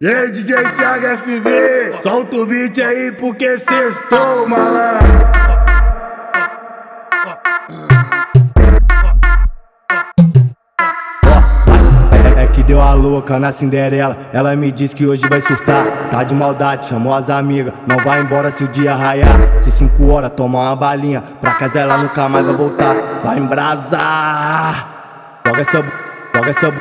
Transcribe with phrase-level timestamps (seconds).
[0.00, 5.08] E aí, DJ Thiago FV, solta o beat aí porque cestou, malandro.
[12.12, 14.16] É, é que deu a louca na Cinderela.
[14.32, 15.84] Ela me disse que hoje vai surtar.
[16.12, 17.74] Tá de maldade, chamou as amigas.
[17.84, 19.58] Não vai embora se o dia raiar.
[19.58, 21.24] Se cinco horas tomar uma balinha.
[21.40, 22.94] Pra casa ela nunca mais vai voltar.
[23.24, 25.40] Vai embrasar.
[25.44, 25.84] Joga essa.
[26.36, 26.74] Joga essa.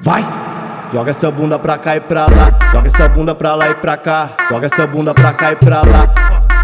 [0.00, 0.55] Vai!
[0.92, 2.52] Joga essa bunda pra cá e pra lá.
[2.72, 4.30] Joga essa bunda pra lá e pra cá.
[4.48, 6.08] Joga essa bunda pra cá e pra lá.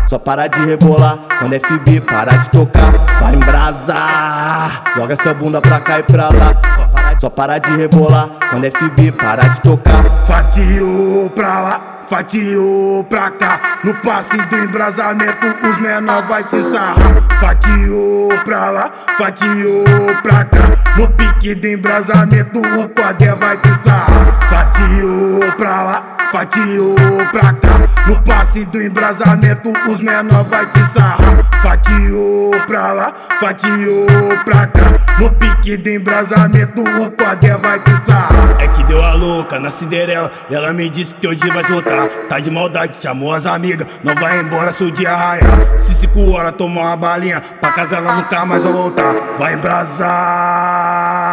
[0.08, 2.92] Só para de rebolar quando FB para de tocar.
[3.20, 4.84] Vai embrasar.
[4.96, 6.82] Joga essa bunda pra cá e pra lá.
[7.22, 10.02] Só para, de rebolar quando FB para de tocar.
[10.26, 11.80] Fatiou pra lá,
[12.10, 13.60] fatiou pra cá.
[13.84, 17.22] No passe do embrasamento, os menor vai te sarrar.
[17.40, 19.84] Fatiou pra lá, fatiou
[20.20, 20.58] pra cá.
[20.96, 24.11] No pique do embrasamento, o poder vai te sarrar.
[24.82, 26.96] Fatiou pra lá, fatiou
[27.30, 27.68] pra cá.
[28.08, 31.62] No passe do embrasamento, os menor vai te sarrar.
[31.62, 34.06] Fatiou pra lá, fatiou
[34.44, 34.82] pra cá.
[35.20, 38.56] No pique do embrasamento, o poder vai te sarrar.
[38.58, 40.32] É que deu a louca na Cinderela.
[40.50, 42.08] Ela me disse que hoje vai soltar.
[42.28, 43.86] Tá de maldade, chamou as amigas.
[44.02, 45.78] Não vai embora se o dia raiar.
[45.78, 49.14] Se cinco horas tomar uma balinha, pra casa ela nunca mais vai voltar.
[49.38, 51.31] Vai embrasar.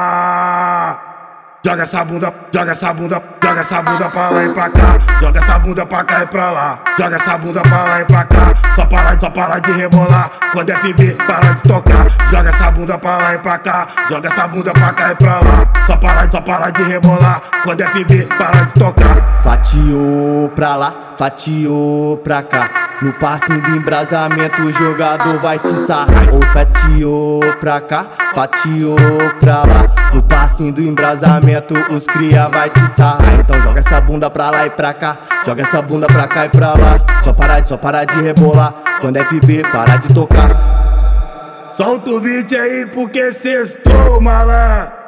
[1.61, 4.97] Joga essa bunda, joga essa bunda, joga essa bunda pra lá e pra cá.
[5.19, 6.79] Joga essa bunda pra cá e pra lá.
[6.97, 8.53] Joga essa bunda pra lá e pra cá.
[8.75, 10.31] Só para, só para de rebolar.
[10.53, 12.07] Quando FB para de tocar.
[12.31, 13.87] Joga essa bunda pra lá e pra cá.
[14.07, 15.85] Joga essa bunda pra cá e pra lá.
[15.85, 17.41] Só para, só para de rebolar.
[17.63, 19.41] Quando FB para de tocar.
[19.43, 20.28] Fatiou
[20.59, 22.69] pra lá, fatiou pra cá.
[23.01, 26.33] No passinho de embrasamento, o jogador vai te sarrar.
[26.33, 28.97] Ou fatiou pra cá, fatiou
[29.39, 30.11] pra lá.
[30.13, 33.39] No passinho do embrasamento, os cria vai te sarrar.
[33.39, 35.17] Então joga essa bunda pra lá e pra cá.
[35.45, 36.99] Joga essa bunda pra cá e pra lá.
[37.23, 38.73] Só para, só para de rebolar.
[38.99, 41.69] Quando FB para de tocar.
[41.77, 44.98] Solta o beat aí porque cestou, malandro.